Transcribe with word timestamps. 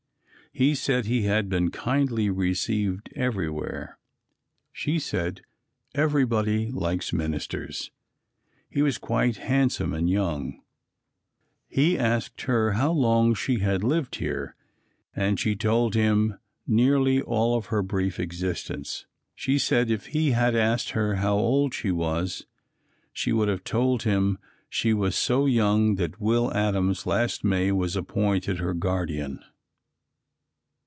He 0.53 0.75
said 0.75 1.05
he 1.05 1.21
had 1.21 1.47
been 1.47 1.71
kindly 1.71 2.29
received 2.29 3.09
everywhere. 3.15 3.97
She 4.73 4.99
said 4.99 5.39
"everybody 5.95 6.69
likes 6.73 7.13
ministers." 7.13 7.89
(He 8.69 8.81
was 8.81 8.97
quite 8.97 9.37
handsome 9.37 9.93
and 9.93 10.09
young.) 10.09 10.61
He 11.69 11.97
asked 11.97 12.41
her 12.41 12.73
how 12.73 12.91
long 12.91 13.33
she 13.33 13.59
had 13.59 13.81
lived 13.81 14.15
here 14.17 14.57
and 15.15 15.39
she 15.39 15.55
told 15.55 15.95
him 15.95 16.37
nearly 16.67 17.21
all 17.21 17.55
of 17.55 17.67
her 17.67 17.81
brief 17.81 18.19
existence! 18.19 19.05
She 19.33 19.57
said 19.57 19.89
if 19.89 20.07
he 20.07 20.31
had 20.31 20.53
asked 20.53 20.89
her 20.89 21.15
how 21.15 21.35
old 21.37 21.73
she 21.73 21.91
was 21.91 22.45
she 23.13 23.31
would 23.31 23.47
have 23.47 23.63
told 23.63 24.03
him 24.03 24.37
she 24.67 24.93
was 24.93 25.15
so 25.15 25.45
young 25.45 25.95
that 25.95 26.19
Will 26.19 26.53
Adams 26.53 27.05
last 27.05 27.45
May 27.45 27.71
was 27.71 27.95
appointed 27.95 28.57
her 28.59 28.73
guardian. 28.73 29.39